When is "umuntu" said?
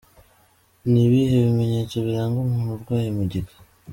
2.45-2.71